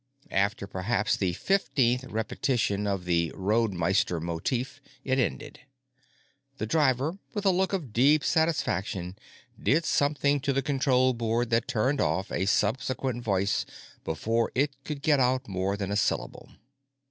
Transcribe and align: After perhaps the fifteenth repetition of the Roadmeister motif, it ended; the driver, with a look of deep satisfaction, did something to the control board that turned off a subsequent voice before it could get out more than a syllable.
After 0.31 0.65
perhaps 0.65 1.15
the 1.15 1.33
fifteenth 1.33 2.05
repetition 2.05 2.87
of 2.87 3.05
the 3.05 3.31
Roadmeister 3.35 4.19
motif, 4.19 4.81
it 5.03 5.19
ended; 5.19 5.59
the 6.57 6.65
driver, 6.65 7.19
with 7.35 7.45
a 7.45 7.51
look 7.51 7.71
of 7.71 7.93
deep 7.93 8.23
satisfaction, 8.23 9.15
did 9.61 9.85
something 9.85 10.39
to 10.39 10.53
the 10.53 10.63
control 10.63 11.13
board 11.13 11.51
that 11.51 11.67
turned 11.67 12.01
off 12.01 12.31
a 12.31 12.47
subsequent 12.47 13.23
voice 13.23 13.63
before 14.03 14.51
it 14.55 14.71
could 14.83 15.03
get 15.03 15.19
out 15.19 15.47
more 15.47 15.77
than 15.77 15.91
a 15.91 15.95
syllable. 15.95 16.49